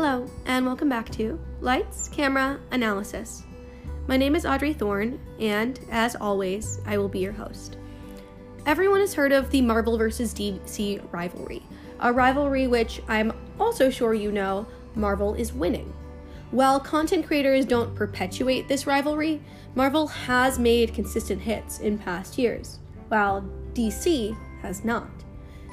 Hello, 0.00 0.30
and 0.46 0.64
welcome 0.64 0.88
back 0.88 1.08
to 1.10 1.40
Lights, 1.60 2.08
Camera, 2.08 2.60
Analysis. 2.70 3.42
My 4.06 4.16
name 4.16 4.36
is 4.36 4.46
Audrey 4.46 4.72
Thorne, 4.72 5.18
and 5.40 5.80
as 5.90 6.14
always, 6.14 6.80
I 6.86 6.96
will 6.96 7.08
be 7.08 7.18
your 7.18 7.32
host. 7.32 7.78
Everyone 8.64 9.00
has 9.00 9.12
heard 9.12 9.32
of 9.32 9.50
the 9.50 9.60
Marvel 9.60 9.98
vs. 9.98 10.32
DC 10.34 11.02
rivalry, 11.12 11.64
a 11.98 12.12
rivalry 12.12 12.68
which 12.68 13.02
I'm 13.08 13.32
also 13.58 13.90
sure 13.90 14.14
you 14.14 14.30
know 14.30 14.68
Marvel 14.94 15.34
is 15.34 15.52
winning. 15.52 15.92
While 16.52 16.78
content 16.78 17.26
creators 17.26 17.66
don't 17.66 17.96
perpetuate 17.96 18.68
this 18.68 18.86
rivalry, 18.86 19.40
Marvel 19.74 20.06
has 20.06 20.60
made 20.60 20.94
consistent 20.94 21.42
hits 21.42 21.80
in 21.80 21.98
past 21.98 22.38
years, 22.38 22.78
while 23.08 23.42
DC 23.74 24.36
has 24.62 24.84
not. 24.84 25.10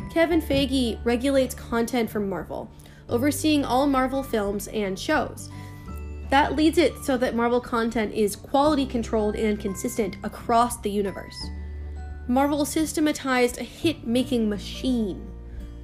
Kevin 0.09 0.41
Feige 0.41 0.97
regulates 1.05 1.53
content 1.53 2.09
from 2.09 2.27
Marvel, 2.27 2.71
overseeing 3.09 3.63
all 3.63 3.87
Marvel 3.87 4.23
films 4.23 4.67
and 4.67 4.97
shows. 4.97 5.49
That 6.29 6.55
leads 6.55 6.77
it 6.77 6.97
so 7.03 7.17
that 7.17 7.35
Marvel 7.35 7.61
content 7.61 8.13
is 8.13 8.35
quality 8.35 8.85
controlled 8.85 9.35
and 9.35 9.59
consistent 9.59 10.17
across 10.23 10.77
the 10.77 10.89
universe. 10.89 11.37
Marvel 12.27 12.65
systematized 12.65 13.59
a 13.59 13.63
hit 13.63 14.07
making 14.07 14.49
machine. 14.49 15.25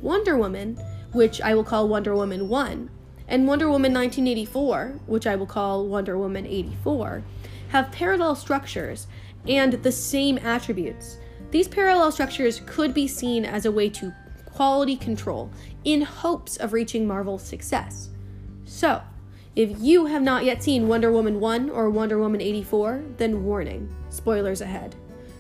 Wonder 0.02 0.38
Woman, 0.38 0.76
which 1.14 1.40
I 1.42 1.54
will 1.54 1.64
call 1.64 1.88
Wonder 1.88 2.16
Woman 2.16 2.50
1, 2.50 2.90
and 3.28 3.48
Wonder 3.48 3.70
Woman 3.70 3.94
1984, 3.94 5.00
which 5.06 5.28
I 5.28 5.36
will 5.36 5.46
call 5.46 5.86
Wonder 5.86 6.18
Woman 6.18 6.46
84, 6.48 7.24
have 7.70 7.92
parallel 7.92 8.36
structures 8.36 9.08
and 9.48 9.74
the 9.74 9.92
same 9.92 10.38
attributes. 10.40 11.18
These 11.52 11.68
parallel 11.68 12.12
structures 12.12 12.62
could 12.66 12.94
be 12.94 13.08
seen 13.08 13.46
as 13.46 13.66
a 13.66 13.72
way 13.72 13.90
to 13.90 14.14
quality 14.54 14.96
control 14.96 15.52
in 15.84 16.02
hopes 16.02 16.58
of 16.58 16.74
reaching 16.74 17.08
Marvel's 17.08 17.44
success. 17.44 18.10
So, 18.66 19.02
if 19.56 19.80
you 19.80 20.06
have 20.06 20.22
not 20.22 20.46
yet 20.46 20.64
seen 20.64 20.88
Wonder 20.88 21.12
Woman 21.12 21.40
1 21.40 21.70
or 21.70 21.90
Wonder 21.90 22.20
Woman 22.20 22.40
84, 22.40 23.04
then 23.18 23.44
warning 23.44 23.94
spoilers 24.10 24.62
ahead. 24.62 24.96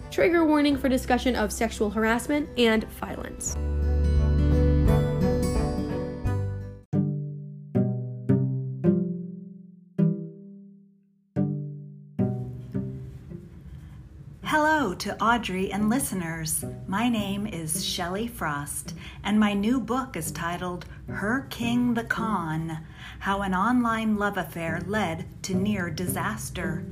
Trigger 0.09 0.45
warning 0.45 0.75
for 0.75 0.89
discussion 0.89 1.35
of 1.35 1.53
sexual 1.53 1.89
harassment 1.89 2.49
and 2.57 2.83
violence. 2.85 3.55
Hello 14.53 14.93
to 14.95 15.17
Audrey 15.23 15.71
and 15.71 15.89
listeners. 15.89 16.65
My 16.85 17.07
name 17.07 17.47
is 17.47 17.85
Shelley 17.85 18.27
Frost, 18.27 18.93
and 19.23 19.39
my 19.39 19.53
new 19.53 19.79
book 19.79 20.17
is 20.17 20.29
titled 20.29 20.85
Her 21.07 21.47
King 21.49 21.93
the 21.93 22.03
Con 22.03 22.79
How 23.19 23.43
an 23.43 23.55
Online 23.55 24.17
Love 24.17 24.35
Affair 24.35 24.81
Led 24.85 25.25
to 25.43 25.55
Near 25.55 25.89
Disaster. 25.89 26.83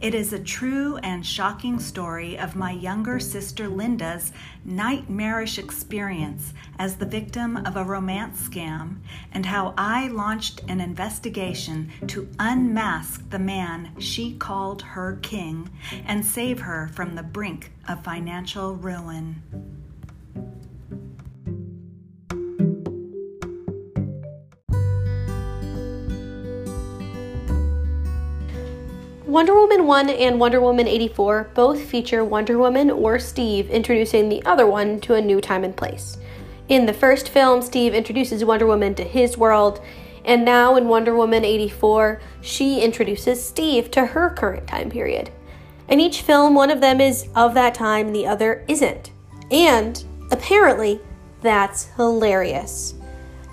It 0.00 0.14
is 0.14 0.32
a 0.32 0.38
true 0.38 0.96
and 0.98 1.24
shocking 1.24 1.78
story 1.78 2.38
of 2.38 2.56
my 2.56 2.72
younger 2.72 3.18
sister 3.18 3.68
Linda's 3.68 4.32
nightmarish 4.64 5.58
experience 5.58 6.52
as 6.78 6.96
the 6.96 7.06
victim 7.06 7.56
of 7.56 7.76
a 7.76 7.84
romance 7.84 8.48
scam 8.48 8.98
and 9.32 9.46
how 9.46 9.74
I 9.76 10.08
launched 10.08 10.60
an 10.68 10.80
investigation 10.80 11.90
to 12.08 12.28
unmask 12.38 13.28
the 13.30 13.38
man 13.38 13.92
she 13.98 14.34
called 14.34 14.82
her 14.82 15.18
king 15.22 15.70
and 16.06 16.24
save 16.24 16.60
her 16.60 16.88
from 16.94 17.14
the 17.14 17.22
brink 17.22 17.72
of 17.88 18.04
financial 18.04 18.74
ruin. 18.74 19.81
Wonder 29.32 29.54
Woman 29.54 29.86
1 29.86 30.10
and 30.10 30.38
Wonder 30.38 30.60
Woman 30.60 30.86
84 30.86 31.52
both 31.54 31.82
feature 31.82 32.22
Wonder 32.22 32.58
Woman 32.58 32.90
or 32.90 33.18
Steve 33.18 33.70
introducing 33.70 34.28
the 34.28 34.44
other 34.44 34.66
one 34.66 35.00
to 35.00 35.14
a 35.14 35.22
new 35.22 35.40
time 35.40 35.64
and 35.64 35.74
place. 35.74 36.18
In 36.68 36.84
the 36.84 36.92
first 36.92 37.30
film, 37.30 37.62
Steve 37.62 37.94
introduces 37.94 38.44
Wonder 38.44 38.66
Woman 38.66 38.94
to 38.96 39.04
his 39.04 39.38
world, 39.38 39.80
and 40.26 40.44
now 40.44 40.76
in 40.76 40.86
Wonder 40.86 41.16
Woman 41.16 41.46
84, 41.46 42.20
she 42.42 42.82
introduces 42.82 43.42
Steve 43.42 43.90
to 43.92 44.04
her 44.04 44.28
current 44.28 44.66
time 44.66 44.90
period. 44.90 45.30
In 45.88 45.98
each 45.98 46.20
film, 46.20 46.54
one 46.54 46.70
of 46.70 46.82
them 46.82 47.00
is 47.00 47.28
of 47.34 47.54
that 47.54 47.72
time 47.72 48.08
and 48.08 48.14
the 48.14 48.26
other 48.26 48.66
isn't. 48.68 49.12
And 49.50 50.04
apparently, 50.30 51.00
that's 51.40 51.84
hilarious. 51.96 52.96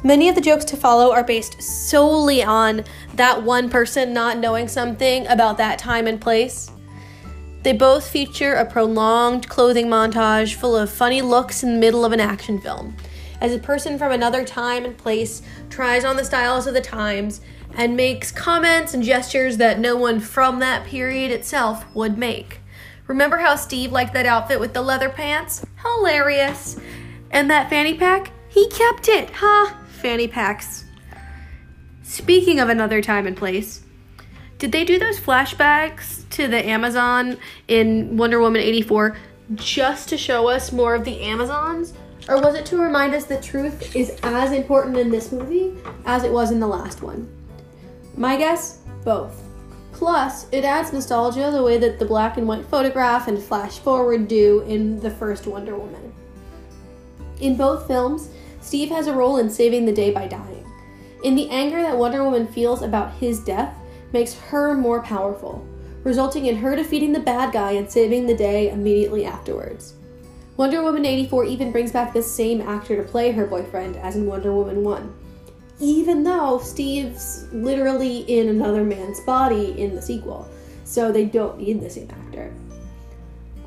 Many 0.04 0.30
of 0.30 0.36
the 0.36 0.42
jokes 0.42 0.64
to 0.66 0.78
follow 0.78 1.12
are 1.12 1.26
based 1.26 1.62
solely 1.62 2.42
on 2.42 2.86
that 3.16 3.44
one 3.44 3.70
person 3.70 4.14
not 4.14 4.38
knowing 4.38 4.70
something 4.70 5.28
about 5.28 5.58
that 5.58 5.78
time 5.78 6.08
and 6.08 6.22
place. 6.22 6.72
They 7.64 7.74
both 7.74 8.09
feature 8.09 8.54
a 8.54 8.66
prolonged 8.66 9.50
clothing 9.50 9.88
montage 9.88 10.56
full 10.56 10.78
of 10.78 10.90
funny 10.90 11.22
looks 11.22 11.64
in 11.64 11.74
the 11.74 11.80
middle 11.80 12.06
of 12.06 12.14
an 12.14 12.22
action 12.22 12.62
film. 12.62 12.96
As 13.42 13.54
a 13.54 13.59
person 13.59 13.98
from 13.98 14.14
another 14.14 14.46
time 14.46 14.86
and 14.86 14.98
place 14.98 15.42
tries 15.70 16.06
on 16.06 16.16
the 16.16 16.24
styles 16.24 16.66
of 16.66 16.74
the 16.74 16.82
times 16.82 17.42
and 17.76 17.98
makes 17.98 18.32
comments 18.32 18.94
and 18.94 19.04
gestures 19.04 19.58
that 19.58 19.80
no 19.80 19.98
one 19.98 20.22
from 20.22 20.59
that 20.59 20.86
period 20.86 21.30
itself 21.30 21.86
would 21.94 22.18
make. 22.18 22.62
Remember 23.08 23.38
how 23.38 23.58
Steve 23.58 23.92
liked 23.92 24.14
that 24.14 24.26
outfit 24.26 24.62
with 24.62 24.74
the 24.74 24.82
leather 24.82 25.09
pants? 25.09 25.66
Hilarious. 25.82 26.80
And 27.32 27.50
that 27.50 27.70
fanny 27.70 27.96
pack? 27.96 28.32
He 28.48 28.70
kept 28.70 29.09
it, 29.09 29.30
huh? 29.32 29.76
Fanny 30.00 30.28
packs. 30.28 30.86
Speaking 32.04 32.60
of 32.60 32.70
another 32.70 33.02
time 33.02 33.28
and 33.28 33.38
place, 33.38 33.84
did 34.58 34.72
they 34.72 34.84
do 34.84 34.98
those 34.98 35.20
flashbacks 35.20 36.28
to 36.32 36.48
the 36.48 36.66
Amazon 36.66 37.38
in 37.68 38.18
Wonder 38.18 38.40
Woman 38.40 38.62
84 38.62 39.18
just 39.56 40.09
to 40.09 40.18
show 40.18 40.48
us 40.48 40.72
more 40.72 40.96
of 40.96 41.06
the 41.06 41.22
Amazons? 41.22 41.94
Or 42.28 42.42
was 42.42 42.56
it 42.56 42.66
to 42.68 42.78
remind 42.78 43.16
us 43.16 43.26
that 43.26 43.42
truth 43.42 43.96
is 43.96 44.20
as 44.24 44.52
important 44.52 44.98
in 44.98 45.09
this 45.09 45.32
movie 45.32 45.76
as 46.06 46.24
it 46.24 46.32
was 46.32 46.52
in 46.52 46.59
the 46.59 46.68
last 46.68 47.02
one? 47.02 47.28
My 48.16 48.38
guess, 48.38 48.80
both. 49.04 49.44
Plus, 49.94 50.48
it 50.52 50.64
adds 50.64 50.94
nostalgia 50.94 51.52
the 51.52 51.64
way 51.64 51.78
that 51.78 52.00
the 52.00 52.06
black 52.06 52.38
and 52.38 52.48
white 52.48 52.66
photograph 52.66 53.28
and 53.28 53.42
flash 53.42 53.80
forward 53.80 54.28
do 54.28 54.62
in 54.62 55.00
the 55.00 55.09
first 55.09 55.48
Wonder 55.48 55.76
Woman. 55.76 56.14
In 57.42 57.56
both 57.56 57.88
films, 57.88 58.30
Steve 58.62 58.90
has 58.90 59.08
a 59.08 59.14
role 59.14 59.38
in 59.38 59.50
saving 59.50 59.86
the 59.86 59.92
day 59.92 60.12
by 60.12 60.28
dying. 60.28 60.66
In 61.24 61.36
the 61.36 61.50
anger 61.50 61.81
that 61.81 61.97
Wonder 61.97 62.24
Woman 62.24 62.47
feels 62.47 62.81
about 62.81 63.14
his 63.14 63.40
death 63.40 63.78
makes 64.14 64.34
her 64.34 64.74
more 64.74 65.02
powerful, 65.02 65.66
resulting 66.03 66.46
in 66.46 66.56
her 66.58 66.75
defeating 66.75 67.12
the 67.12 67.20
bad 67.20 67.52
guy 67.53 67.72
and 67.72 67.90
saving 67.90 68.25
the 68.25 68.36
day 68.36 68.70
immediately 68.70 69.25
afterwards. 69.25 69.96
Wonder 70.58 70.81
Woman 70.81 71.06
84 71.06 71.46
even 71.46 71.72
brings 71.72 71.92
back 71.92 72.14
the 72.14 72.22
same 72.22 72.62
actor 72.62 72.96
to 72.96 73.03
play 73.09 73.31
her 73.31 73.46
boyfriend 73.46 73.96
as 73.97 74.16
in 74.16 74.25
Wonder 74.25 74.53
Woman 74.53 74.84
1, 74.84 75.16
even 75.80 76.24
though 76.24 76.59
Steve's 76.59 77.47
literally 77.53 78.20
in 78.22 78.50
another 78.50 78.84
man's 78.84 79.22
body 79.22 79.80
in 79.80 79.96
the 79.96 80.02
sequel, 80.02 80.50
so 80.84 81.12
they 81.12 81.26
don't 81.26 81.59
need 81.59 81.80
the 81.80 81.90
same 81.90 82.09
actor. 82.12 82.53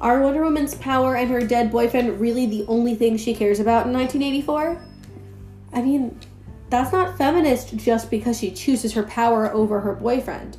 Are 0.02 0.20
Wonder 0.20 0.42
Woman's 0.42 0.74
power 0.74 1.14
and 1.14 1.30
her 1.30 1.46
dead 1.46 1.70
boyfriend 1.70 2.20
really 2.20 2.44
the 2.46 2.64
only 2.66 2.96
thing 2.96 3.16
she 3.16 3.32
cares 3.32 3.60
about 3.60 3.86
in 3.86 3.92
1984? 3.92 4.82
I 5.72 5.80
mean, 5.80 6.18
that's 6.70 6.92
not 6.92 7.16
feminist 7.16 7.76
just 7.76 8.10
because 8.10 8.40
she 8.40 8.50
chooses 8.50 8.92
her 8.94 9.04
power 9.04 9.52
over 9.52 9.78
her 9.78 9.94
boyfriend. 9.94 10.56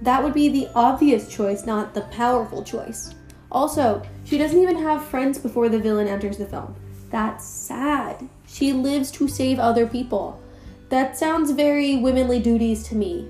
That 0.00 0.22
would 0.22 0.32
be 0.32 0.48
the 0.48 0.68
obvious 0.76 1.28
choice, 1.28 1.66
not 1.66 1.92
the 1.92 2.02
powerful 2.02 2.62
choice. 2.62 3.16
Also, 3.50 4.00
she 4.22 4.38
doesn't 4.38 4.62
even 4.62 4.78
have 4.78 5.04
friends 5.04 5.38
before 5.38 5.68
the 5.68 5.80
villain 5.80 6.06
enters 6.06 6.38
the 6.38 6.46
film. 6.46 6.76
That's 7.10 7.44
sad. 7.44 8.28
She 8.46 8.72
lives 8.72 9.10
to 9.12 9.26
save 9.26 9.58
other 9.58 9.88
people. 9.88 10.40
That 10.88 11.18
sounds 11.18 11.50
very 11.50 11.96
womanly 11.96 12.38
duties 12.38 12.86
to 12.88 12.94
me. 12.94 13.28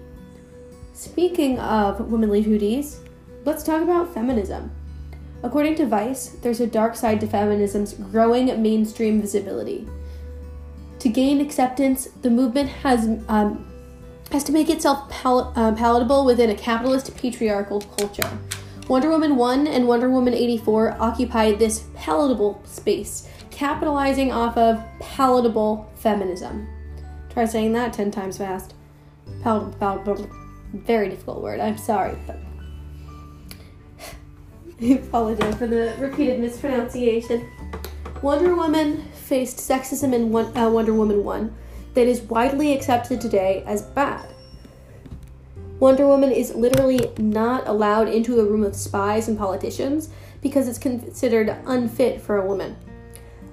Speaking 0.92 1.58
of 1.58 2.12
womanly 2.12 2.42
duties, 2.42 3.00
let's 3.46 3.62
talk 3.62 3.80
about 3.80 4.12
feminism. 4.12 4.70
According 5.42 5.74
to 5.76 5.86
Vice, 5.86 6.28
there's 6.42 6.60
a 6.60 6.66
dark 6.66 6.94
side 6.94 7.20
to 7.20 7.26
feminism's 7.26 7.94
growing 7.94 8.62
mainstream 8.62 9.20
visibility. 9.20 9.86
To 11.00 11.08
gain 11.08 11.40
acceptance, 11.40 12.06
the 12.22 12.30
movement 12.30 12.68
has 12.68 13.08
um, 13.28 13.66
has 14.30 14.44
to 14.44 14.52
make 14.52 14.70
itself 14.70 15.10
pal- 15.10 15.52
uh, 15.56 15.72
palatable 15.72 16.24
within 16.24 16.50
a 16.50 16.54
capitalist 16.54 17.14
patriarchal 17.16 17.80
culture. 17.80 18.38
Wonder 18.88 19.10
Woman 19.10 19.36
1 19.36 19.66
and 19.66 19.86
Wonder 19.86 20.10
Woman 20.10 20.32
84 20.32 20.96
occupy 21.00 21.52
this 21.52 21.84
palatable 21.94 22.62
space, 22.64 23.28
capitalizing 23.50 24.32
off 24.32 24.56
of 24.56 24.82
palatable 25.00 25.90
feminism. 25.96 26.68
Try 27.30 27.44
saying 27.46 27.72
that 27.72 27.92
10 27.92 28.10
times 28.10 28.38
fast. 28.38 28.74
Palatable, 29.42 29.78
palatable. 29.78 30.30
Very 30.72 31.08
difficult 31.08 31.42
word. 31.42 31.60
I'm 31.60 31.76
sorry, 31.76 32.16
but 32.26 32.38
apologize 34.90 35.55
for 35.55 35.67
the 35.67 35.94
repeated 35.99 36.40
mispronunciation. 36.40 37.49
Wonder 38.20 38.55
Woman 38.55 39.02
faced 39.12 39.58
sexism 39.58 40.12
in 40.12 40.34
uh, 40.56 40.69
Wonder 40.69 40.94
Woman 40.94 41.25
1, 41.25 41.55
that 41.94 42.06
is 42.06 42.23
widely 42.23 42.73
accepted 42.73 43.20
today 43.20 43.62
as 43.67 43.82
bad. 43.82 44.26
Wonder 45.79 46.06
Woman 46.06 46.31
is 46.31 46.55
literally 46.55 47.11
not 47.19 47.67
allowed 47.67 48.08
into 48.08 48.40
a 48.40 48.44
room 48.44 48.64
of 48.64 48.75
spies 48.75 49.29
and 49.29 49.38
politicians 49.38 50.08
because 50.40 50.69
it's 50.69 50.79
considered 50.79 51.56
unfit 51.67 52.20
for 52.20 52.38
a 52.38 52.46
woman. 52.46 52.76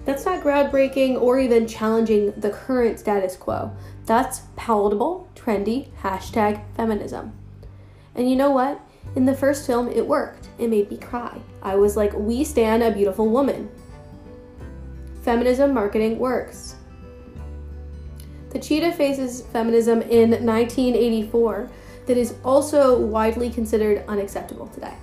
That's 0.06 0.26
not 0.26 0.44
groundbreaking 0.44 1.22
or 1.22 1.40
even 1.40 1.68
challenging 1.68 2.32
the 2.38 2.50
current 2.50 3.00
status 3.00 3.36
quo. 3.36 3.72
That's 4.06 4.42
palatable, 4.56 5.28
trendy, 5.36 5.90
hashtag 6.02 6.64
feminism. 6.76 7.34
And 8.16 8.30
you 8.30 8.36
know 8.36 8.52
what? 8.52 8.80
In 9.16 9.26
the 9.26 9.36
first 9.36 9.68
film, 9.68 9.88
it 9.90 10.08
worked. 10.08 10.39
It 10.60 10.70
made 10.70 10.92
me 10.92 10.98
cry. 10.98 11.40
I 11.62 11.76
was 11.76 11.96
like, 11.96 12.14
we 12.14 12.44
stand 12.44 12.84
a 12.84 12.92
beautiful 12.92 13.30
woman. 13.30 13.70
Feminism 15.24 15.74
marketing 15.74 16.20
works. 16.20 16.76
The 18.50 18.60
cheetah 18.60 18.94
faces 18.94 19.42
feminism 19.54 20.02
in 20.02 20.32
1984 20.32 21.70
that 22.08 22.18
is 22.18 22.36
also 22.44 23.00
widely 23.00 23.50
considered 23.50 24.04
unacceptable 24.08 24.68
today. 24.68 24.96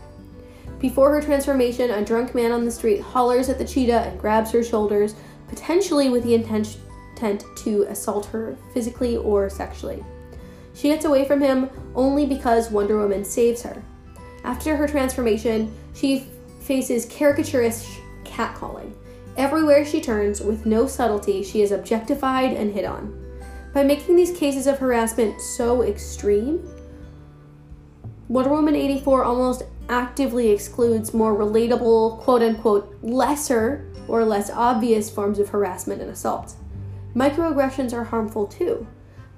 Before 0.79 1.11
her 1.11 1.23
transformation, 1.23 1.91
a 1.91 2.05
drunk 2.05 2.35
man 2.35 2.53
on 2.53 2.65
the 2.65 2.71
street 2.71 3.01
hollers 3.01 3.49
at 3.49 3.57
the 3.57 3.65
cheetah 3.65 4.01
and 4.01 4.21
grabs 4.21 4.51
her 4.51 4.63
shoulders, 4.63 5.15
potentially 5.49 6.11
with 6.11 6.25
the 6.25 6.35
intent 6.35 6.77
to 7.59 7.83
assault 7.89 8.27
her 8.27 8.59
physically 8.75 9.17
or 9.17 9.49
sexually. 9.49 10.05
She 10.75 10.89
gets 10.89 11.07
away 11.07 11.25
from 11.25 11.41
him 11.41 11.71
only 11.95 12.27
because 12.27 12.71
Wonder 12.71 12.99
Woman 12.99 13.25
saves 13.25 13.63
her. 13.63 13.83
After 14.47 14.77
her 14.77 14.87
transformation, 14.87 15.75
she 15.93 16.29
faces 16.61 17.05
caricaturish 17.07 17.99
catcalling. 18.25 18.93
Everywhere 19.37 19.85
she 19.85 20.01
turns, 20.01 20.41
with 20.41 20.65
no 20.65 20.87
subtlety, 20.87 21.43
she 21.43 21.63
is 21.63 21.73
objectified 21.73 22.53
and 22.53 22.73
hit 22.73 22.85
on. 22.85 23.13
By 23.75 23.83
making 23.83 24.15
these 24.15 24.39
cases 24.39 24.69
of 24.69 24.79
harassment 24.79 25.41
so 25.41 25.83
extreme, 25.83 26.67
Wonder 28.29 28.51
Woman 28.51 28.77
84 28.77 29.25
almost 29.25 29.65
actively 29.89 30.51
excludes 30.51 31.13
more 31.13 31.35
relatable, 31.35 32.21
quote 32.21 32.43
unquote, 32.43 32.97
lesser 33.03 33.85
or 34.07 34.25
less 34.25 34.49
obvious 34.51 35.11
forms 35.11 35.41
of 35.41 35.49
harassment 35.49 36.01
and 36.01 36.11
assault. 36.11 36.55
Microaggressions 37.17 37.93
are 37.93 38.05
harmful 38.05 38.47
too, 38.47 38.87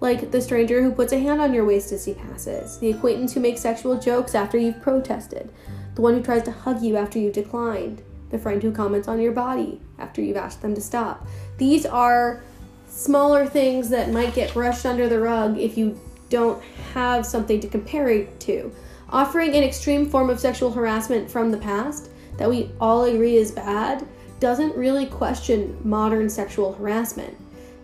like 0.01 0.31
the 0.31 0.41
stranger 0.41 0.83
who 0.83 0.93
puts 0.93 1.13
a 1.13 1.19
hand 1.19 1.41
on 1.41 1.53
your 1.53 1.65
waist 1.65 1.93
as 1.93 2.05
he 2.05 2.15
passes, 2.15 2.79
the 2.79 2.91
acquaintance 2.91 3.33
who 3.35 3.41
makes 3.41 3.61
sexual 3.61 3.99
jokes 3.99 4.35
after 4.35 4.57
you've 4.57 4.81
protested, 4.81 5.51
the 5.95 6.03
one 6.03 6.15
who 6.15 6.23
tries 6.23 6.45
to 6.45 6.53
hug 6.53 6.83
you 6.83 6.97
after 6.97 7.19
you've 7.19 7.33
declined, 7.33 8.03
the 8.31 8.39
friend 8.39 8.63
who 8.63 8.71
comments 8.71 9.09
on 9.09 9.21
your 9.21 9.33
body 9.33 9.81
after 9.99 10.23
you've 10.23 10.37
asked 10.37 10.63
them 10.63 10.75
to 10.75 10.81
stop. 10.81 11.27
These 11.57 11.87
are 11.87 12.43
smaller 12.89 13.47
things 13.47 13.89
that 13.91 14.11
might 14.11 14.35
get 14.35 14.53
brushed 14.53 14.87
under 14.87 15.09
the 15.09 15.19
rug 15.19 15.59
if 15.59 15.77
you 15.77 15.99
don't 16.31 16.63
have 16.95 17.27
something 17.27 17.61
to 17.61 17.69
compare 17.69 18.09
it 18.09 18.39
to. 18.41 18.73
Offering 19.11 19.55
an 19.55 19.65
extreme 19.65 20.09
form 20.09 20.31
of 20.31 20.39
sexual 20.39 20.71
harassment 20.71 21.31
from 21.31 21.51
the 21.51 21.59
past 21.59 22.11
that 22.37 22.49
we 22.49 22.71
all 22.81 23.05
agree 23.05 23.37
is 23.37 23.51
bad 23.51 24.07
doesn't 24.39 24.77
really 24.77 25.07
question 25.07 25.77
modern 25.83 26.29
sexual 26.29 26.73
harassment. 26.75 27.37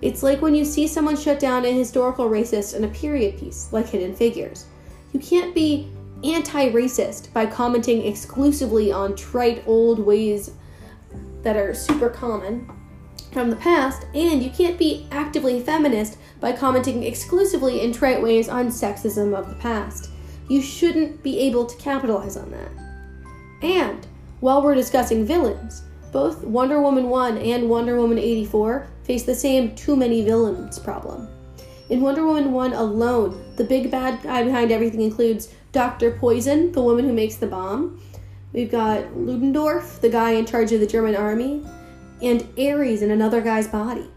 It's 0.04 0.22
like 0.22 0.42
when 0.42 0.54
you 0.54 0.66
see 0.66 0.86
someone 0.86 1.16
shut 1.16 1.40
down 1.40 1.64
a 1.64 1.72
historical 1.72 2.28
racist 2.28 2.76
in 2.76 2.84
a 2.84 2.88
period 2.88 3.38
piece, 3.38 3.72
like 3.72 3.88
Hidden 3.88 4.14
Figures. 4.14 4.66
You 5.14 5.18
can't 5.18 5.54
be 5.54 5.88
anti 6.22 6.68
racist 6.72 7.32
by 7.32 7.46
commenting 7.46 8.04
exclusively 8.04 8.92
on 8.92 9.16
trite 9.16 9.64
old 9.66 9.98
ways 9.98 10.50
that 11.42 11.56
are 11.56 11.72
super 11.72 12.10
common 12.10 12.70
from 13.32 13.48
the 13.48 13.56
past, 13.56 14.04
and 14.14 14.42
you 14.42 14.50
can't 14.50 14.78
be 14.78 15.08
actively 15.10 15.62
feminist 15.62 16.18
by 16.38 16.52
commenting 16.52 17.02
exclusively 17.02 17.80
in 17.80 17.90
trite 17.90 18.20
ways 18.20 18.50
on 18.50 18.68
sexism 18.68 19.34
of 19.34 19.48
the 19.48 19.56
past. 19.56 20.10
You 20.50 20.60
shouldn't 20.60 21.22
be 21.22 21.38
able 21.38 21.64
to 21.64 21.76
capitalize 21.78 22.36
on 22.36 22.50
that. 22.50 22.70
And 23.62 24.06
while 24.40 24.62
we're 24.62 24.74
discussing 24.74 25.24
villains, 25.24 25.82
both 26.12 26.44
Wonder 26.44 26.82
Woman 26.82 27.08
1 27.08 27.38
and 27.38 27.70
Wonder 27.70 27.96
Woman 27.96 28.18
84 28.18 28.88
face 29.04 29.22
the 29.22 29.34
same 29.34 29.74
too 29.74 29.94
many 29.96 30.24
villains 30.24 30.78
problem. 30.78 31.28
In 31.90 32.00
Wonder 32.00 32.24
Woman 32.24 32.52
1 32.52 32.72
alone, 32.72 33.44
the 33.56 33.64
big 33.64 33.90
bad 33.90 34.22
guy 34.22 34.42
behind 34.42 34.72
everything 34.72 35.02
includes 35.02 35.52
Dr. 35.72 36.12
Poison, 36.12 36.72
the 36.72 36.82
woman 36.82 37.04
who 37.04 37.12
makes 37.12 37.36
the 37.36 37.46
bomb. 37.46 38.00
We've 38.52 38.70
got 38.70 39.16
Ludendorff, 39.16 40.00
the 40.00 40.08
guy 40.08 40.32
in 40.32 40.46
charge 40.46 40.72
of 40.72 40.80
the 40.80 40.86
German 40.86 41.14
army 41.14 41.62
and 42.22 42.48
Ares 42.58 43.02
in 43.02 43.10
another 43.10 43.40
guy's 43.40 43.68
body. 43.68 44.08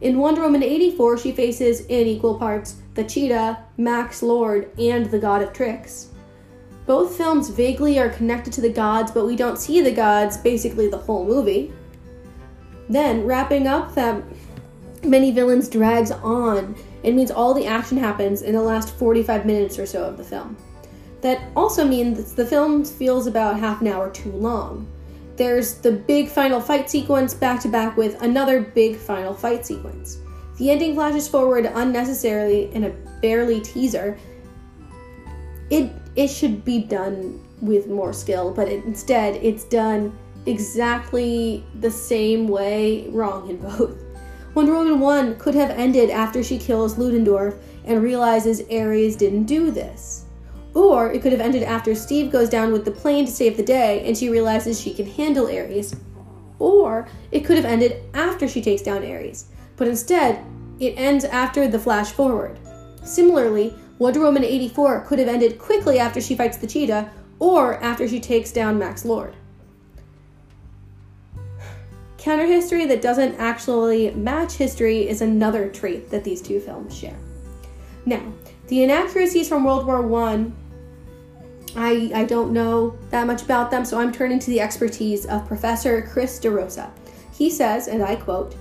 In 0.00 0.18
Wonder 0.18 0.42
Woman 0.42 0.62
84, 0.62 1.18
she 1.18 1.32
faces 1.32 1.80
in 1.86 2.06
equal 2.06 2.38
parts 2.38 2.76
the 2.94 3.04
cheetah, 3.04 3.64
Max 3.76 4.22
Lord, 4.22 4.70
and 4.78 5.06
the 5.06 5.18
god 5.18 5.42
of 5.42 5.52
tricks. 5.52 6.10
Both 6.86 7.16
films 7.16 7.48
vaguely 7.48 7.98
are 7.98 8.10
connected 8.10 8.52
to 8.54 8.60
the 8.60 8.68
gods, 8.68 9.12
but 9.12 9.26
we 9.26 9.36
don't 9.36 9.58
see 9.58 9.80
the 9.80 9.92
gods 9.92 10.36
basically 10.36 10.88
the 10.88 10.98
whole 10.98 11.24
movie. 11.24 11.72
Then, 12.88 13.24
wrapping 13.24 13.66
up 13.66 13.94
that 13.94 14.22
many 15.02 15.30
villains 15.30 15.68
drags 15.68 16.10
on, 16.10 16.76
it 17.02 17.14
means 17.14 17.30
all 17.30 17.54
the 17.54 17.66
action 17.66 17.96
happens 17.96 18.42
in 18.42 18.54
the 18.54 18.62
last 18.62 18.94
45 18.94 19.46
minutes 19.46 19.78
or 19.78 19.86
so 19.86 20.04
of 20.04 20.16
the 20.16 20.24
film. 20.24 20.56
That 21.20 21.40
also 21.54 21.84
means 21.84 22.34
the 22.34 22.46
film 22.46 22.84
feels 22.84 23.26
about 23.26 23.58
half 23.58 23.80
an 23.80 23.88
hour 23.88 24.10
too 24.10 24.32
long 24.32 24.86
there's 25.36 25.74
the 25.74 25.92
big 25.92 26.28
final 26.28 26.60
fight 26.60 26.90
sequence 26.90 27.34
back 27.34 27.60
to 27.62 27.68
back 27.68 27.96
with 27.96 28.20
another 28.22 28.60
big 28.60 28.96
final 28.96 29.34
fight 29.34 29.64
sequence. 29.64 30.18
The 30.58 30.70
ending 30.70 30.94
flashes 30.94 31.26
forward 31.26 31.64
unnecessarily 31.66 32.72
in 32.74 32.84
a 32.84 32.90
barely 33.20 33.60
teaser. 33.60 34.18
It 35.70 35.90
it 36.14 36.28
should 36.28 36.64
be 36.64 36.80
done 36.80 37.42
with 37.62 37.88
more 37.88 38.12
skill, 38.12 38.52
but 38.52 38.68
it, 38.68 38.84
instead 38.84 39.36
it's 39.36 39.64
done 39.64 40.16
exactly 40.46 41.64
the 41.80 41.90
same 41.90 42.48
way, 42.48 43.08
wrong 43.08 43.48
in 43.48 43.56
both. 43.56 43.96
Wonder 44.54 44.74
Woman 44.74 45.00
1 45.00 45.38
could 45.38 45.54
have 45.54 45.70
ended 45.70 46.10
after 46.10 46.42
she 46.42 46.58
kills 46.58 46.98
Ludendorff 46.98 47.54
and 47.84 48.02
realizes 48.02 48.62
Ares 48.70 49.16
didn't 49.16 49.44
do 49.44 49.70
this. 49.70 50.26
Or 50.74 51.10
it 51.12 51.22
could 51.22 51.32
have 51.32 51.40
ended 51.40 51.62
after 51.62 51.94
Steve 51.94 52.30
goes 52.30 52.48
down 52.48 52.72
with 52.72 52.84
the 52.84 52.90
plane 52.90 53.24
to 53.24 53.32
save 53.32 53.56
the 53.56 53.62
day 53.62 54.06
and 54.06 54.16
she 54.16 54.28
realizes 54.28 54.80
she 54.80 54.92
can 54.92 55.06
handle 55.06 55.46
Ares. 55.46 55.96
Or 56.58 57.08
it 57.30 57.40
could 57.40 57.56
have 57.56 57.64
ended 57.64 58.02
after 58.14 58.46
she 58.46 58.60
takes 58.60 58.82
down 58.82 59.04
Ares. 59.04 59.46
But 59.76 59.88
instead, 59.88 60.44
it 60.80 60.94
ends 60.98 61.24
after 61.24 61.66
the 61.66 61.78
flash 61.78 62.12
forward. 62.12 62.58
Similarly, 63.04 63.74
Wonder 63.98 64.20
Woman 64.20 64.44
84 64.44 65.06
could 65.06 65.18
have 65.18 65.28
ended 65.28 65.58
quickly 65.58 65.98
after 65.98 66.20
she 66.20 66.34
fights 66.34 66.56
the 66.56 66.66
cheetah 66.66 67.10
or 67.38 67.82
after 67.82 68.06
she 68.06 68.20
takes 68.20 68.52
down 68.52 68.78
Max 68.78 69.04
Lord. 69.04 69.34
Counter 72.22 72.46
history 72.46 72.86
that 72.86 73.02
doesn't 73.02 73.34
actually 73.34 74.12
match 74.12 74.52
history 74.52 75.08
is 75.08 75.22
another 75.22 75.68
trait 75.68 76.08
that 76.08 76.22
these 76.22 76.40
two 76.40 76.60
films 76.60 76.96
share. 76.96 77.16
Now, 78.06 78.22
the 78.68 78.84
inaccuracies 78.84 79.48
from 79.48 79.64
World 79.64 79.86
War 79.86 80.22
I 80.22 80.52
I, 81.74 82.12
I 82.14 82.24
don't 82.24 82.52
know 82.52 82.96
that 83.10 83.26
much 83.26 83.42
about 83.42 83.72
them, 83.72 83.84
so 83.84 83.98
I'm 83.98 84.12
turning 84.12 84.38
to 84.38 84.50
the 84.50 84.60
expertise 84.60 85.26
of 85.26 85.48
Professor 85.48 86.00
Chris 86.12 86.38
DeRosa. 86.38 86.92
He 87.32 87.50
says, 87.50 87.88
and 87.88 88.04
I 88.04 88.14
quote, 88.14 88.54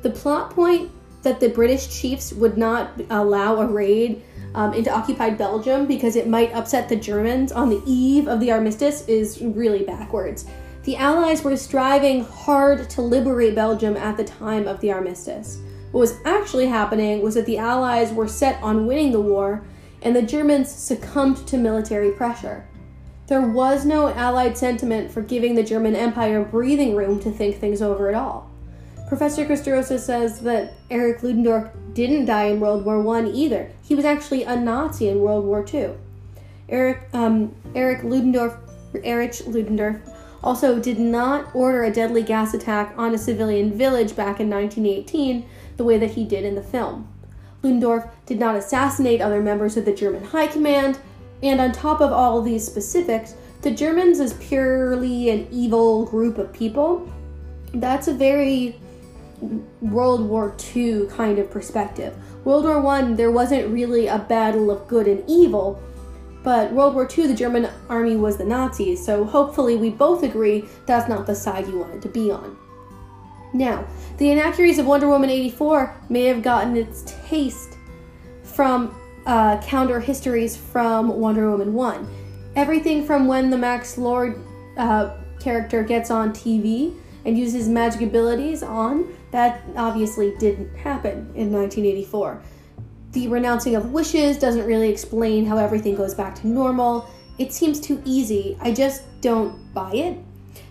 the 0.00 0.08
plot 0.08 0.48
point 0.48 0.90
that 1.24 1.40
the 1.40 1.50
British 1.50 2.00
chiefs 2.00 2.32
would 2.32 2.56
not 2.56 2.92
allow 3.10 3.60
a 3.60 3.66
raid 3.66 4.22
um, 4.54 4.72
into 4.72 4.90
occupied 4.90 5.36
Belgium 5.36 5.86
because 5.86 6.16
it 6.16 6.26
might 6.26 6.54
upset 6.54 6.88
the 6.88 6.96
Germans 6.96 7.52
on 7.52 7.68
the 7.68 7.82
eve 7.84 8.28
of 8.28 8.40
the 8.40 8.50
armistice 8.50 9.06
is 9.08 9.42
really 9.42 9.82
backwards. 9.84 10.46
The 10.84 10.96
Allies 10.96 11.42
were 11.42 11.56
striving 11.56 12.24
hard 12.24 12.90
to 12.90 13.00
liberate 13.00 13.54
Belgium 13.54 13.96
at 13.96 14.18
the 14.18 14.24
time 14.24 14.68
of 14.68 14.80
the 14.80 14.92
armistice. 14.92 15.58
What 15.92 16.00
was 16.00 16.20
actually 16.26 16.66
happening 16.66 17.22
was 17.22 17.36
that 17.36 17.46
the 17.46 17.56
Allies 17.56 18.12
were 18.12 18.28
set 18.28 18.62
on 18.62 18.86
winning 18.86 19.10
the 19.10 19.20
war 19.20 19.64
and 20.02 20.14
the 20.14 20.20
Germans 20.20 20.70
succumbed 20.70 21.46
to 21.46 21.56
military 21.56 22.10
pressure. 22.10 22.68
There 23.28 23.40
was 23.40 23.86
no 23.86 24.08
Allied 24.08 24.58
sentiment 24.58 25.10
for 25.10 25.22
giving 25.22 25.54
the 25.54 25.62
German 25.62 25.96
Empire 25.96 26.44
breathing 26.44 26.94
room 26.94 27.18
to 27.20 27.30
think 27.30 27.56
things 27.56 27.80
over 27.80 28.10
at 28.10 28.14
all. 28.14 28.50
Professor 29.08 29.46
Chris 29.46 29.62
DeRosa 29.62 29.98
says 29.98 30.40
that 30.40 30.74
Erich 30.90 31.22
Ludendorff 31.22 31.70
didn't 31.94 32.26
die 32.26 32.46
in 32.46 32.60
World 32.60 32.84
War 32.84 33.16
I 33.16 33.28
either. 33.28 33.70
He 33.82 33.94
was 33.94 34.04
actually 34.04 34.42
a 34.42 34.54
Nazi 34.54 35.08
in 35.08 35.20
World 35.20 35.46
War 35.46 35.64
II. 35.72 35.92
Eric, 36.68 37.08
um, 37.14 37.54
Erich 37.74 38.02
Ludendorff, 38.02 38.56
Erich 39.02 39.46
Ludendorff 39.46 39.96
also 40.44 40.78
did 40.78 41.00
not 41.00 41.52
order 41.54 41.82
a 41.82 41.92
deadly 41.92 42.22
gas 42.22 42.54
attack 42.54 42.94
on 42.96 43.14
a 43.14 43.18
civilian 43.18 43.76
village 43.76 44.14
back 44.14 44.38
in 44.38 44.50
1918 44.50 45.48
the 45.78 45.84
way 45.84 45.98
that 45.98 46.12
he 46.12 46.24
did 46.24 46.44
in 46.44 46.54
the 46.54 46.62
film. 46.62 47.08
Ludendorff 47.62 48.06
did 48.26 48.38
not 48.38 48.54
assassinate 48.54 49.22
other 49.22 49.40
members 49.40 49.76
of 49.76 49.86
the 49.86 49.94
German 49.94 50.22
High 50.22 50.46
Command, 50.46 50.98
and 51.42 51.60
on 51.60 51.72
top 51.72 52.00
of 52.00 52.12
all 52.12 52.38
of 52.38 52.44
these 52.44 52.64
specifics, 52.64 53.34
the 53.62 53.70
Germans 53.70 54.20
is 54.20 54.34
purely 54.34 55.30
an 55.30 55.48
evil 55.50 56.04
group 56.04 56.36
of 56.36 56.52
people, 56.52 57.10
that's 57.72 58.06
a 58.06 58.14
very 58.14 58.76
World 59.80 60.28
War 60.28 60.54
II 60.74 61.06
kind 61.06 61.38
of 61.38 61.50
perspective. 61.50 62.14
World 62.44 62.64
War 62.64 62.80
One, 62.80 63.16
there 63.16 63.30
wasn't 63.30 63.72
really 63.72 64.06
a 64.06 64.18
battle 64.18 64.70
of 64.70 64.86
good 64.86 65.08
and 65.08 65.24
evil, 65.26 65.82
but 66.44 66.70
World 66.72 66.94
War 66.94 67.08
II, 67.10 67.26
the 67.26 67.34
German 67.34 67.70
army 67.88 68.16
was 68.16 68.36
the 68.36 68.44
Nazis, 68.44 69.04
so 69.04 69.24
hopefully 69.24 69.76
we 69.76 69.88
both 69.88 70.22
agree 70.22 70.68
that's 70.86 71.08
not 71.08 71.26
the 71.26 71.34
side 71.34 71.66
you 71.66 71.78
wanted 71.78 72.02
to 72.02 72.08
be 72.08 72.30
on. 72.30 72.56
Now, 73.54 73.86
the 74.18 74.30
inaccuracies 74.30 74.78
of 74.78 74.86
Wonder 74.86 75.08
Woman 75.08 75.30
84 75.30 75.96
may 76.10 76.24
have 76.24 76.42
gotten 76.42 76.76
its 76.76 77.02
taste 77.28 77.78
from 78.42 78.94
uh, 79.26 79.60
counter 79.62 80.00
histories 80.00 80.54
from 80.54 81.08
Wonder 81.08 81.50
Woman 81.50 81.72
1. 81.72 82.08
Everything 82.56 83.06
from 83.06 83.26
when 83.26 83.48
the 83.48 83.56
Max 83.56 83.96
Lord 83.96 84.38
uh, 84.76 85.16
character 85.40 85.82
gets 85.82 86.10
on 86.10 86.32
TV 86.32 86.94
and 87.24 87.38
uses 87.38 87.68
magic 87.68 88.02
abilities 88.02 88.62
on, 88.62 89.16
that 89.30 89.62
obviously 89.76 90.34
didn't 90.38 90.74
happen 90.76 91.32
in 91.34 91.50
1984. 91.50 92.42
The 93.14 93.28
renouncing 93.28 93.76
of 93.76 93.92
wishes 93.92 94.38
doesn't 94.38 94.66
really 94.66 94.90
explain 94.90 95.46
how 95.46 95.56
everything 95.56 95.94
goes 95.94 96.14
back 96.14 96.34
to 96.36 96.48
normal. 96.48 97.08
It 97.38 97.52
seems 97.52 97.80
too 97.80 98.02
easy. 98.04 98.58
I 98.60 98.72
just 98.72 99.02
don't 99.20 99.72
buy 99.72 99.92
it. 99.92 100.18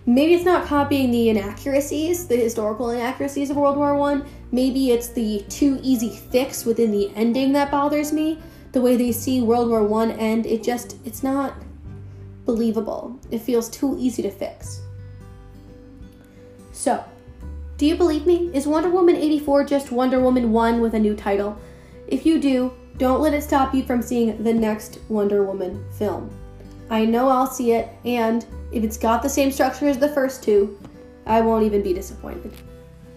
Maybe 0.05 0.33
it's 0.33 0.43
not 0.43 0.65
copying 0.65 1.09
the 1.09 1.29
inaccuracies, 1.29 2.27
the 2.27 2.35
historical 2.35 2.89
inaccuracies 2.89 3.49
of 3.49 3.55
World 3.55 3.77
War 3.77 3.95
One. 3.95 4.25
Maybe 4.51 4.91
it's 4.91 5.07
the 5.07 5.45
too 5.47 5.79
easy 5.81 6.09
fix 6.09 6.65
within 6.65 6.91
the 6.91 7.09
ending 7.15 7.53
that 7.53 7.71
bothers 7.71 8.11
me. 8.11 8.39
The 8.73 8.81
way 8.81 8.97
they 8.97 9.13
see 9.13 9.41
World 9.41 9.69
War 9.69 9.85
One 9.85 10.11
end, 10.11 10.45
it 10.45 10.63
just 10.63 10.97
it's 11.05 11.23
not 11.23 11.55
believable. 12.43 13.17
It 13.31 13.39
feels 13.39 13.69
too 13.69 13.95
easy 13.97 14.21
to 14.21 14.29
fix. 14.29 14.81
So, 16.73 17.01
do 17.77 17.85
you 17.85 17.95
believe 17.95 18.25
me? 18.25 18.51
Is 18.53 18.67
Wonder 18.67 18.89
Woman 18.89 19.15
84 19.15 19.63
just 19.63 19.93
Wonder 19.93 20.19
Woman 20.19 20.51
1 20.51 20.81
with 20.81 20.93
a 20.93 20.99
new 20.99 21.15
title? 21.15 21.57
If 22.07 22.25
you 22.25 22.39
do, 22.39 22.73
don't 22.97 23.21
let 23.21 23.33
it 23.33 23.43
stop 23.43 23.73
you 23.73 23.83
from 23.83 24.01
seeing 24.01 24.43
the 24.43 24.53
next 24.53 24.99
Wonder 25.09 25.43
Woman 25.43 25.83
film. 25.97 26.29
I 26.89 27.05
know 27.05 27.29
I'll 27.29 27.47
see 27.47 27.71
it, 27.71 27.89
and 28.05 28.45
if 28.71 28.83
it's 28.83 28.97
got 28.97 29.23
the 29.23 29.29
same 29.29 29.51
structure 29.51 29.87
as 29.87 29.97
the 29.97 30.09
first 30.09 30.43
two, 30.43 30.77
I 31.25 31.41
won't 31.41 31.63
even 31.63 31.81
be 31.81 31.93
disappointed. 31.93 32.53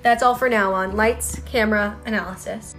That's 0.03 0.23
all 0.23 0.37
for 0.37 0.49
now 0.49 0.73
on 0.73 0.97
Lights, 0.97 1.41
Camera, 1.41 1.99
Analysis. 2.07 2.76